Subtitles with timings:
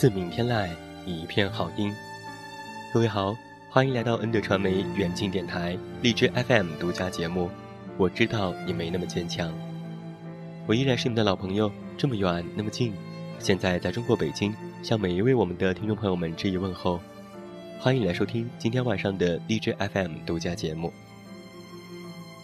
[0.00, 0.66] 自鸣天籁，
[1.04, 1.94] 一片好音。
[2.90, 3.36] 各位好，
[3.68, 7.50] 欢迎来到恩德传媒远近电台荔枝 FM 独家节目。
[7.98, 9.52] 我知道你没那么坚强，
[10.66, 12.94] 我依然是你的老朋友，这么远那么近。
[13.38, 16.98] 现在在中国北京，向每一位我们的听众朋友们致以问候。
[17.78, 20.90] 欢迎来收听今天晚上的荔枝 FM 独家节目。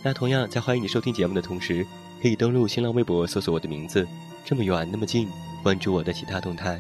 [0.03, 1.87] 那同样在欢迎你收听节目的同时，
[2.21, 4.07] 可以登录新浪微博搜索我的名字，
[4.45, 5.27] 这么远那么近，
[5.63, 6.79] 关注我的其他动态。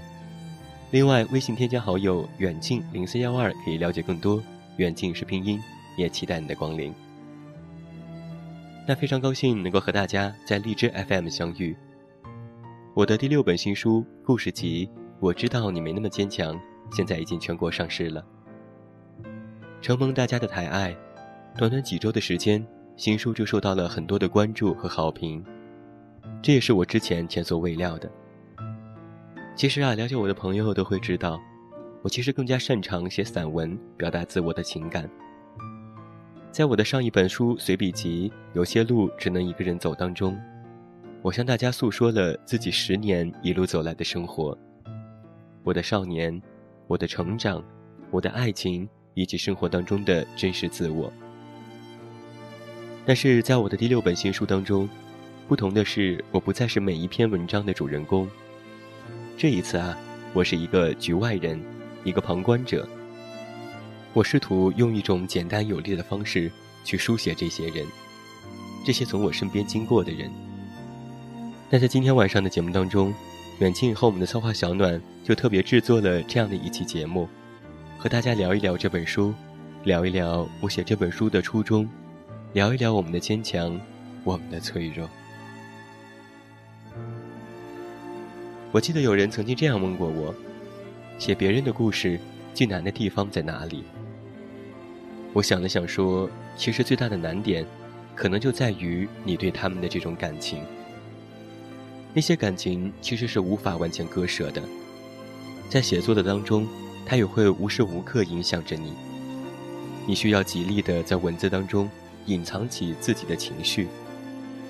[0.92, 4.42] 另外，微信添加好友“远近零四幺二”可以了解更多。
[4.76, 5.60] 远近是拼音，
[5.96, 6.94] 也期待你的光临。
[8.86, 11.76] 那非常高兴能够和大家在荔枝 FM 相遇。
[12.94, 14.86] 我的第六本新书故事集
[15.18, 16.54] 《我知道你没那么坚强》
[16.92, 18.24] 现在已经全国上市了，
[19.82, 20.96] 承蒙大家的抬爱，
[21.58, 22.64] 短短几周的时间，
[22.96, 25.44] 新书就受到了很多的关注和好评，
[26.40, 28.08] 这也是我之前前所未料的。
[29.56, 31.40] 其实啊，了解我的朋友都会知道，
[32.02, 35.08] 我其实更加擅长写散文，表达自我的情感。
[36.52, 40.38] 在我的上一本书随笔集《有些路只能一个人走》当中，
[41.22, 44.56] 我向大家诉说了自己十年一路走来的生活，
[45.64, 46.38] 我的少年，
[46.86, 47.64] 我的成长，
[48.10, 51.10] 我的爱情，以及生活当中的真实自我。
[53.06, 54.86] 但是在我的第六本新书当中，
[55.48, 58.28] 不同的是，我不再是每一篇文章的主人公。
[59.38, 59.94] 这一次啊，
[60.32, 61.60] 我是一个局外人，
[62.04, 62.88] 一个旁观者。
[64.14, 66.50] 我试图用一种简单有力的方式
[66.84, 67.86] 去书写这些人，
[68.82, 70.30] 这些从我身边经过的人。
[71.68, 73.12] 那在今天晚上的节目当中，
[73.58, 77.28] 远近和我们的策划小暖就特别制作了这样的一期节目，
[77.98, 79.34] 和大家聊一聊这本书，
[79.84, 81.86] 聊一聊我写这本书的初衷，
[82.54, 83.78] 聊一聊我们的坚强，
[84.24, 85.06] 我们的脆弱。
[88.72, 90.34] 我记得有人曾经这样问过我：
[91.18, 92.18] 写别人的故事
[92.52, 93.84] 最难的地方在哪里？
[95.32, 97.64] 我想了想说，其实最大的难点，
[98.14, 100.62] 可能就在于你对他们的这种感情。
[102.12, 104.62] 那些感情其实是无法完全割舍的，
[105.68, 106.66] 在写作的当中，
[107.04, 108.94] 它也会无时无刻影响着你。
[110.06, 111.90] 你需要极力的在文字当中
[112.26, 113.88] 隐藏起自己的情绪，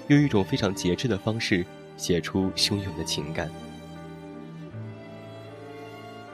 [0.09, 1.65] 用一种非常节制的方式
[1.97, 3.51] 写出汹涌的情感。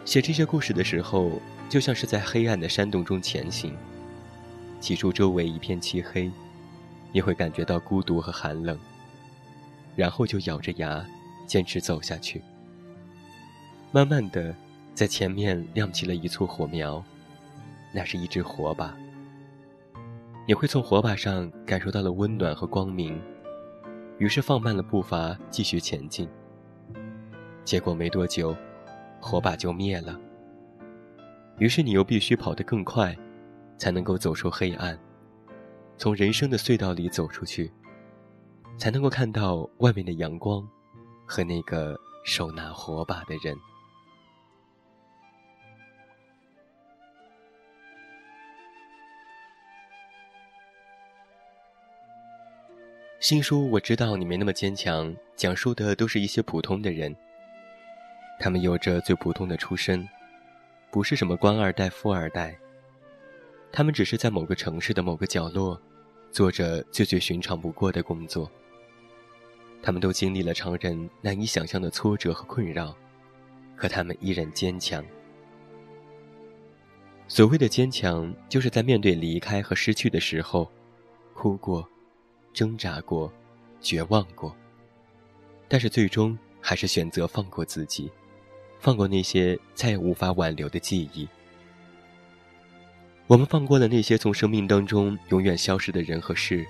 [0.05, 3.75] 写这些故事的时候，就像是在黑暗的山洞中前行。
[4.81, 6.31] 起初周围一片漆黑，
[7.13, 8.79] 你会感觉到孤独和寒冷。
[9.95, 11.05] 然后就咬着牙，
[11.47, 12.43] 坚持走下去。
[13.93, 14.55] 慢慢的，
[14.95, 17.03] 在前面亮起了一簇火苗，
[17.93, 18.97] 那是一支火把。
[20.49, 23.21] 你会从火把上感受到了温暖和光明，
[24.19, 26.29] 于是放慢了步伐，继续前进。
[27.65, 28.57] 结果没多久。
[29.23, 30.19] 火把就灭了。
[31.59, 33.17] 于是你又必须跑得更快，
[33.79, 34.99] 才能够走出黑暗，
[35.97, 37.73] 从人生的隧道里走出去，
[38.77, 40.69] 才能够看到外面的阳光，
[41.25, 43.57] 和那个手拿火把的人。
[53.21, 57.15] 新书我知道你没那么坚强，讲述的都是一些普通的人。
[58.43, 60.07] 他们有着最普通的出身，
[60.91, 62.59] 不是什么官二代、富二代。
[63.71, 65.81] 他们只是在某个城市的某个角落，
[66.33, 68.51] 做着最最寻常不过的工作。
[69.81, 72.93] 他们都经历了常人难以想象的挫折和困扰，
[73.77, 75.05] 可他们依然坚强。
[77.29, 80.69] 所谓的坚强，就是在面对离开和失去的时候，
[81.33, 81.89] 哭过，
[82.53, 83.33] 挣扎过，
[83.81, 84.53] 绝望过。
[85.69, 88.11] 但是最终还是选择放过自己，
[88.83, 91.27] 放过那些再也无法挽留的记忆。
[93.29, 96.67] 我们放过了那些从生命当中永远消失的人和事，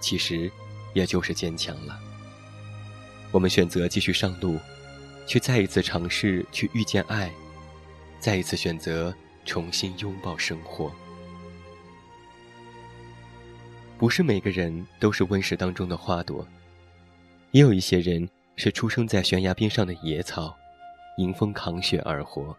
[0.00, 0.50] 其实，
[0.94, 2.00] 也就是坚强了。
[3.30, 4.58] 我们选择继续上路，
[5.26, 7.30] 去再一次尝试去遇见爱，
[8.18, 10.90] 再一次选择重新拥抱生活。
[13.98, 16.48] 不是每个人都是温室当中的花朵。
[17.50, 20.56] 也有一些人是出生在悬崖边上的野草，
[21.16, 22.56] 迎风扛雪而活。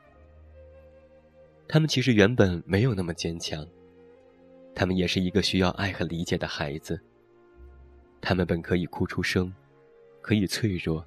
[1.68, 3.66] 他们其实原本没有那么坚强，
[4.74, 7.00] 他们也是一个需要爱和理解的孩子。
[8.22, 9.54] 他们本可以哭出声，
[10.22, 11.06] 可以脆弱，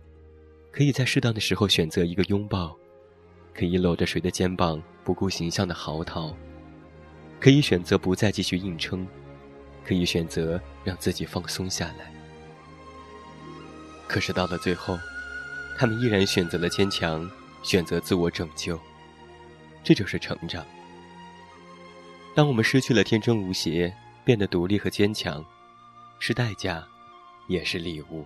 [0.70, 2.76] 可以在适当的时候选择一个拥抱，
[3.54, 6.34] 可以搂着谁的肩膀不顾形象的嚎啕，
[7.40, 9.06] 可以选择不再继续硬撑，
[9.84, 12.12] 可以选择让自己放松下来。
[14.06, 14.98] 可是到了最后，
[15.76, 17.28] 他们依然选择了坚强，
[17.62, 18.78] 选择自我拯救。
[19.82, 20.66] 这就是成长。
[22.34, 23.92] 当我们失去了天真无邪，
[24.24, 25.44] 变得独立和坚强，
[26.18, 26.86] 是代价，
[27.48, 28.24] 也是礼物。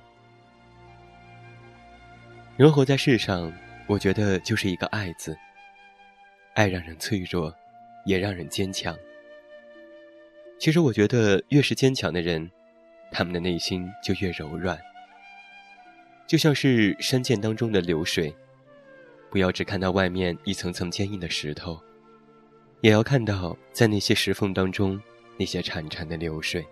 [2.56, 3.52] 人活在世上，
[3.86, 5.36] 我觉得就是一个“爱”字。
[6.54, 7.52] 爱让人脆弱，
[8.04, 8.96] 也让人坚强。
[10.58, 12.48] 其实我觉得，越是坚强的人，
[13.10, 14.78] 他们的内心就越柔软。
[16.26, 18.32] 就像是山涧当中的流水，
[19.34, 21.76] 不要只看到外面一层层坚硬的石头，
[22.82, 25.02] 也要看到在那些石缝当中
[25.36, 26.64] 那些潺潺的流水。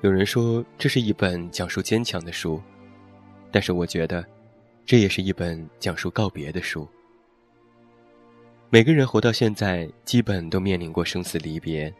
[0.00, 2.60] 有人说这是一本讲述坚强的书，
[3.52, 4.26] 但是我觉得，
[4.84, 6.88] 这也是一本讲述告别的书。
[8.68, 11.94] 每个人活到现在，基本都面临过生死离别，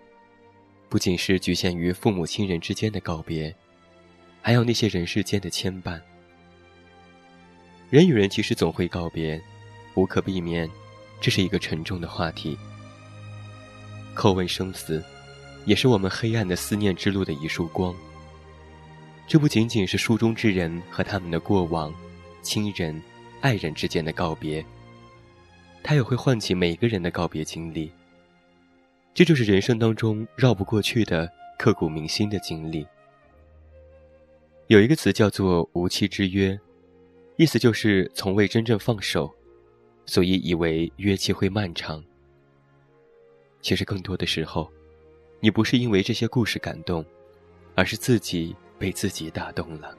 [0.88, 3.54] 不仅是局限于父母亲人之间的告别。
[4.40, 6.00] 还有那些人世间的牵绊。
[7.92, 9.38] 人与人其实总会告别，
[9.92, 10.66] 无可避免，
[11.20, 12.56] 这是一个沉重的话题。
[14.16, 15.04] 叩问生死，
[15.66, 17.94] 也是我们黑暗的思念之路的一束光。
[19.26, 21.92] 这不仅仅是书中之人和他们的过往、
[22.40, 22.98] 亲人、
[23.42, 24.64] 爱人之间的告别，
[25.82, 27.92] 它也会唤起每个人的告别经历。
[29.12, 32.86] 这就是人生当中绕不过去的、刻骨铭心的经历。
[34.68, 36.58] 有一个词叫做“无期之约”，
[37.36, 39.32] 意思就是从未真正放手，
[40.06, 42.02] 所以以为约期会漫长。
[43.60, 44.70] 其实更多的时候，
[45.40, 47.04] 你不是因为这些故事感动，
[47.74, 49.96] 而是自己被自己打动了。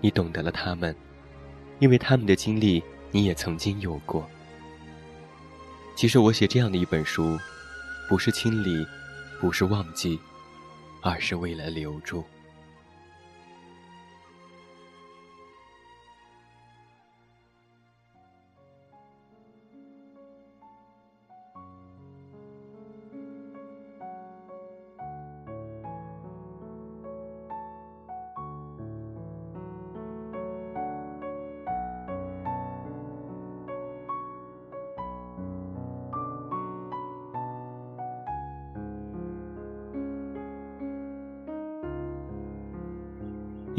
[0.00, 0.94] 你懂得了他们，
[1.78, 4.28] 因为他们的经历你也曾经有过。
[5.96, 7.38] 其实我写这样的一本书，
[8.08, 8.86] 不是清理，
[9.40, 10.18] 不是忘记，
[11.02, 12.24] 而是为了留住。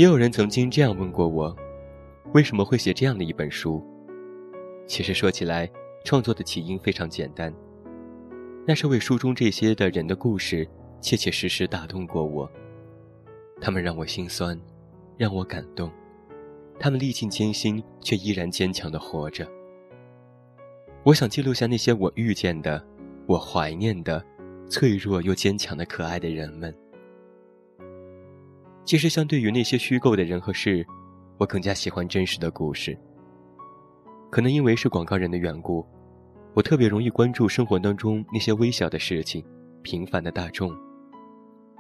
[0.02, 1.56] 也有人曾经这样问过我，
[2.34, 3.86] 为什么会写这样的一本书？
[4.88, 5.70] 其实说起来，
[6.04, 7.54] 创作的起因非常简单，
[8.66, 10.68] 那是为书中这些的人的故事，
[11.02, 12.52] 切切实实打动过我。
[13.62, 14.60] 他们让我心酸，
[15.20, 15.92] 让我感动，
[16.80, 19.48] 他们历尽艰辛却依然坚强的活着。
[21.04, 22.84] 我想记录下那些我遇见的，
[23.28, 24.26] 我怀念的，
[24.68, 26.76] 脆弱又坚强的可爱的人们。
[28.84, 30.86] 其实，相对于那些虚构的人和事，
[31.38, 32.98] 我更加喜欢真实的故事。
[34.30, 35.86] 可能因为是广告人的缘故，
[36.54, 39.46] 我特别容易关注生活当中那些微小的事情、
[39.82, 40.76] 平凡的大众。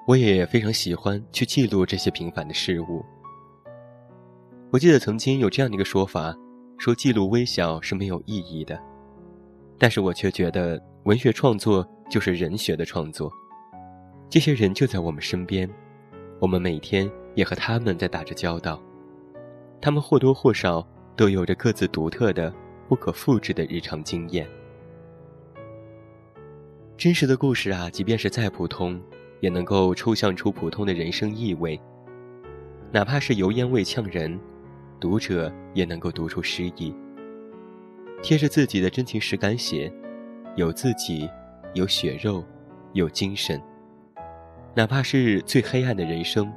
[0.07, 3.03] 我也非常喜欢去记录这些平凡的事物。
[4.71, 6.35] 我记得曾经有这样的一个说法，
[6.77, 8.79] 说记录微小是没有意义的，
[9.77, 13.31] 但是我却觉得文学创作就是人学的创作。
[14.29, 15.69] 这些人就在我们身边。
[16.41, 18.81] 我们每天也和他们在打着交道，
[19.79, 22.51] 他们或多或少都有着各自独特的、
[22.89, 24.49] 不可复制的日常经验。
[26.97, 28.99] 真实的故事啊，即便是再普通，
[29.39, 31.79] 也能够抽象出普通的人生意味。
[32.91, 34.39] 哪怕是油烟味呛人，
[34.99, 36.91] 读者也能够读出诗意。
[38.23, 39.93] 贴着自己的真情实感写，
[40.55, 41.29] 有自己，
[41.75, 42.43] 有血肉，
[42.93, 43.61] 有精神。
[44.73, 46.49] 哪怕是最黑暗的人生，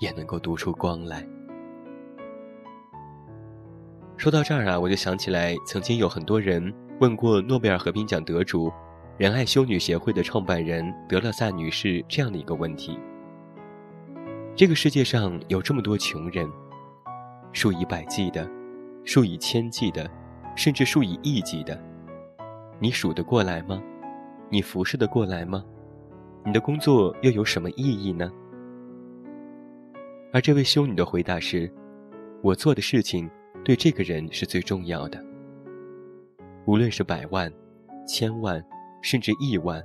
[0.00, 1.24] 也能够读出光来。
[4.16, 8.72] 说到这儿啊，我就想起来，曾经有很多人问过诺贝尔和平奖得主。
[9.16, 12.98] 仁爱修女协会的创办人德勒萨女士这样的一个问题：
[14.56, 16.50] 这个世界上有这么多穷人，
[17.52, 18.50] 数以百计的，
[19.04, 20.10] 数以千计的，
[20.56, 21.80] 甚至数以亿计的，
[22.80, 23.80] 你数得过来吗？
[24.48, 25.64] 你服侍得过来吗？
[26.44, 28.30] 你的工作又有什么意义呢？
[30.32, 31.72] 而这位修女的回答是：
[32.42, 33.30] 我做的事情
[33.64, 35.24] 对这个人是最重要的，
[36.66, 37.52] 无论是百万、
[38.06, 38.64] 千万。
[39.04, 39.84] 甚至亿万，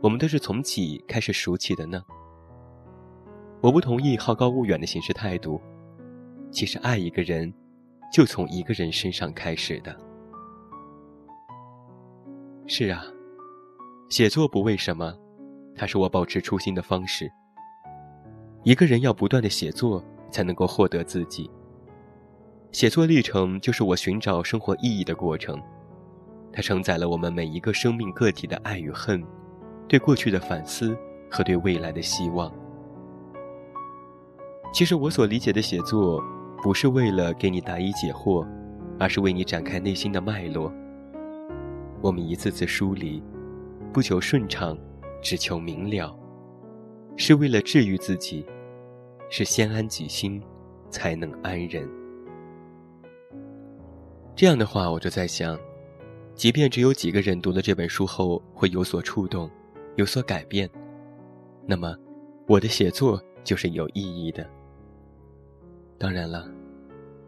[0.00, 2.02] 我们都是从几开始数起的呢？
[3.60, 5.60] 我不同意好高骛远的行事态度。
[6.50, 7.52] 其实爱一个人，
[8.10, 9.94] 就从一个人身上开始的。
[12.66, 13.04] 是啊，
[14.08, 15.14] 写作不为什么，
[15.74, 17.30] 它是我保持初心的方式。
[18.62, 21.50] 一个人要不断的写作，才能够获得自己。
[22.70, 25.60] 写作历程就是我寻找生活意义的过程。
[26.52, 29.24] 它承载了我们每一个生命个体的爱与恨，
[29.88, 30.96] 对过去的反思
[31.30, 32.52] 和对未来的希望。
[34.72, 36.22] 其实我所理解的写作，
[36.62, 38.46] 不是为了给你答疑解惑，
[38.98, 40.72] 而是为你展开内心的脉络。
[42.00, 43.22] 我们一次次梳理，
[43.92, 44.78] 不求顺畅，
[45.22, 46.14] 只求明了，
[47.16, 48.44] 是为了治愈自己，
[49.30, 50.42] 是先安己心，
[50.90, 51.88] 才能安人。
[54.34, 55.58] 这样的话，我就在想。
[56.34, 59.48] 即便只有几个人读了这本书后会有所触动，
[59.96, 60.68] 有所改变，
[61.66, 61.94] 那么
[62.48, 64.48] 我的写作就是有意义的。
[65.98, 66.50] 当然了，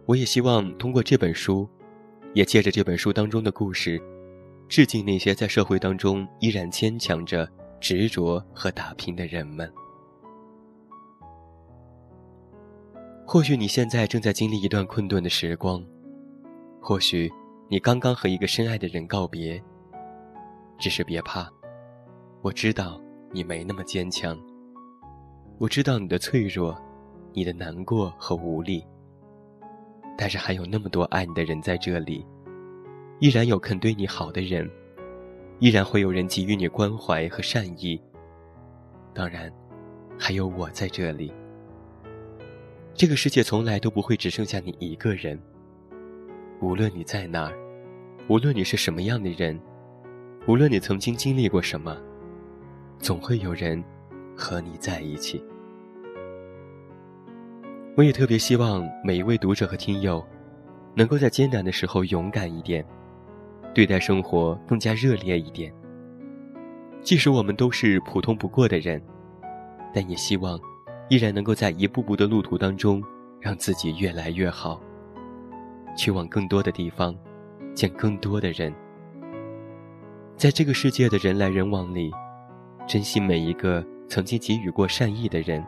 [0.07, 1.69] 我也希望通过这本书，
[2.33, 4.03] 也借着这本书当中的故事，
[4.69, 7.47] 致敬那些在社会当中依然坚强着、
[7.85, 9.71] 执着和打拼的人们。
[13.27, 15.85] 或许你现在正在经历一段困顿的时光，
[16.81, 17.31] 或许。
[17.67, 19.61] 你刚刚和一个深爱的人告别，
[20.79, 21.51] 只是别怕，
[22.43, 23.01] 我知道
[23.33, 24.39] 你没那么坚强。
[25.59, 26.79] 我知道你的脆弱，
[27.33, 28.87] 你的难过和无力。
[30.17, 32.25] 但是还有那么多爱你的人在这里，
[33.19, 34.71] 依然有肯对你好的人，
[35.61, 38.01] 依然会有人给予你关怀和善意。
[39.15, 39.53] 当然，
[40.19, 41.33] 还有我在这里。
[42.95, 45.41] 这个世界从来都不会只剩下你一个人。
[46.61, 47.57] 无论你在哪儿，
[48.29, 49.61] 无论你是什么样的人，
[50.47, 51.97] 无论你曾经经历过什么，
[52.99, 53.83] 总会有人
[54.37, 55.45] 和你在一起。
[57.97, 60.25] 我也特别希望每一位读者和听友，
[60.95, 62.85] 能够在艰难的时候勇敢一点，
[63.75, 65.73] 对待生活更加热烈一点。
[67.03, 69.03] 即使我们都是普通不过的人，
[69.93, 70.59] 但也希望
[71.11, 73.03] 依然能够在一步步的路途当中，
[73.41, 74.81] 让自己越来越好。
[75.97, 77.15] 去往更多的地方，
[77.75, 78.73] 见更多的人。
[80.37, 82.11] 在这个世界的人来人往里，
[82.87, 85.65] 珍惜每一个曾经给予过善意的人，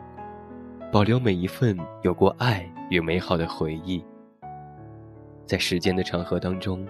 [0.91, 4.03] 保留每一份有过爱与美好的回忆。
[5.45, 6.85] 在时间的长河当中，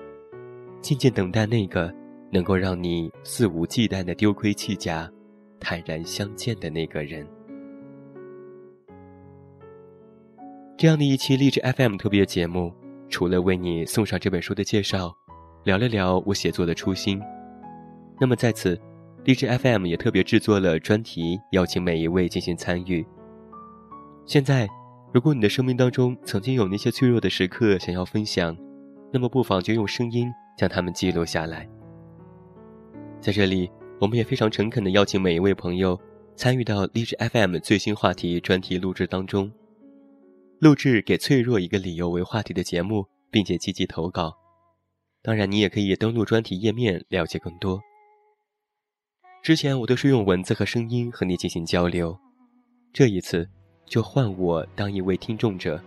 [0.88, 1.94] 静静等待那个
[2.32, 5.12] 能够让你肆无忌惮的丢盔弃甲、
[5.60, 7.28] 坦然相见的那个人。
[10.78, 12.74] 这样的一期励志 FM 特别节目。
[13.10, 15.14] 除了为你送上这本书的介绍，
[15.66, 17.22] 聊了聊我写作的初心，
[18.18, 18.80] 那么在此，
[19.26, 23.06] 励志 FM 也特别制作了专题，邀请每一位进行参与。
[24.26, 24.66] 现在，
[25.14, 28.58] 如果你的生命当中曾经有那些脆弱的时刻想要分享，
[29.12, 31.66] 那么不妨就用声音将它们记录下来。
[33.22, 33.72] 在这里，
[34.02, 35.98] 我们也非常诚恳地邀请每一位朋友
[36.36, 39.50] 参与到励志 FM 最新话题专题录制当中。
[40.60, 44.36] 录制给脆弱一个理由为话题的节目，并且积极投稿。
[45.22, 47.80] 当然，你也可以登录专题页面了解更多。
[49.44, 52.18] 之前我都是用文字和声音和你进行交流，
[52.92, 53.48] 这一次
[53.86, 55.82] 就换我当一位听众者，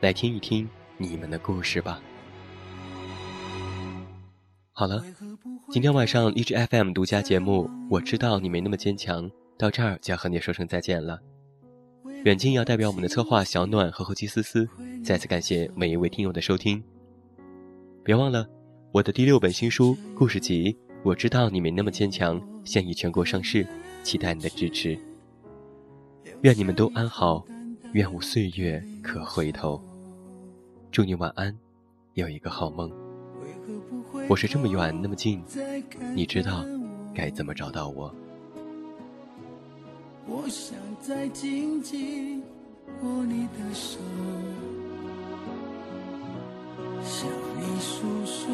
[0.00, 2.00] 来听一听你们的故事吧。
[4.80, 5.04] 好了，
[5.68, 11.20] 今天晚上荔枝 FM 独家节目《我知道你没那么坚强》到这儿就要和你说声再见了。
[12.24, 14.66] 远近要代表我们的策划小暖和后期思思，
[15.04, 16.82] 再次感谢每一位听友的收听。
[18.02, 18.48] 别忘了，
[18.90, 20.72] 我的第六本新书故事集
[21.02, 23.66] 《我知道你没那么坚强》现已全国上市，
[24.02, 24.98] 期待你的支持。
[26.40, 27.44] 愿你们都安好，
[27.92, 29.78] 愿无岁月可回头。
[30.90, 31.54] 祝你晚安，
[32.14, 32.90] 有一个好梦。
[34.30, 35.42] 我是这么远那么近，
[36.14, 36.64] 你知道
[37.12, 38.14] 该怎么找到我？
[40.24, 42.40] 我想再紧紧
[43.02, 43.98] 握你的手，
[47.02, 48.46] 向你诉说，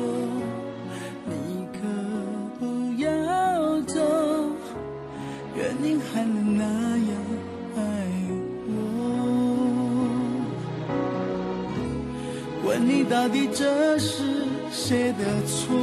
[1.27, 1.81] 你可
[2.59, 2.65] 不
[3.03, 4.01] 要走，
[5.59, 6.65] 愿你还能那
[6.97, 7.11] 样
[7.77, 7.81] 爱
[8.71, 8.73] 我。
[12.65, 14.23] 问你到底这是
[14.71, 15.77] 谁的错？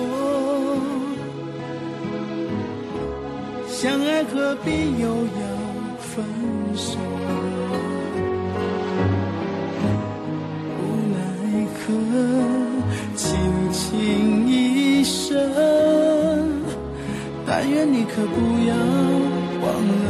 [3.68, 5.54] 相爱何必又要？
[6.16, 6.24] 分
[6.76, 6.98] 手，
[10.78, 11.18] 无奈
[11.74, 11.82] 何，
[13.16, 13.26] 轻
[13.72, 15.36] 轻一声，
[17.48, 18.36] 但愿你可不
[18.68, 18.76] 要
[19.64, 20.04] 忘了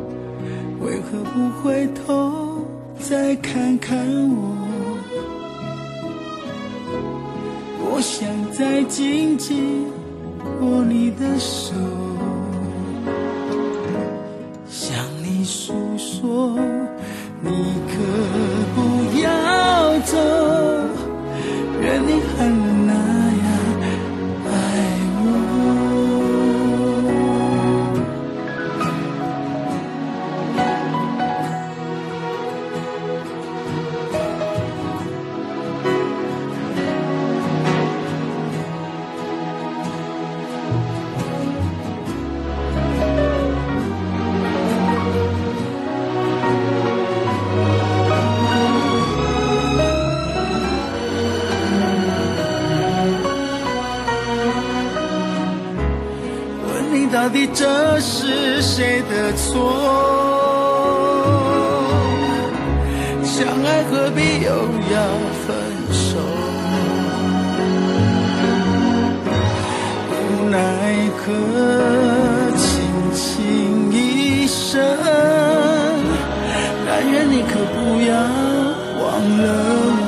[0.00, 2.66] 我，为何不回头
[2.98, 3.94] 再看看
[4.34, 4.61] 我？
[8.02, 9.86] 想再紧紧
[10.60, 11.72] 握你的手。
[14.68, 14.92] 向
[15.22, 16.58] 你诉说
[17.40, 17.50] 你
[17.86, 17.94] 可
[18.74, 18.81] 不
[71.22, 74.82] 奈何，轻轻一声，
[76.84, 78.12] 但愿你可不要
[78.98, 79.04] 忘
[79.38, 79.42] 了
[80.00, 80.02] 我。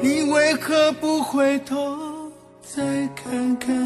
[0.00, 1.74] 你为何不回头？
[2.62, 2.82] 再
[3.14, 3.76] 看看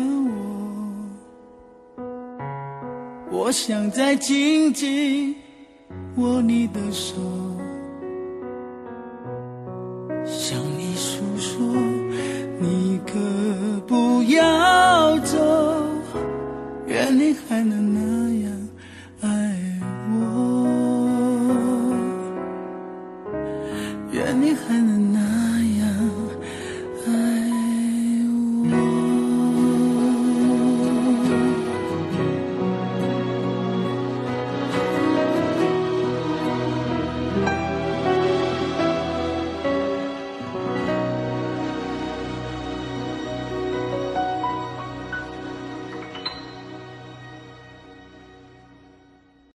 [1.98, 2.06] 我，
[3.30, 5.34] 我想再紧紧
[6.16, 7.16] 握你的手，
[17.18, 18.17] 你还能那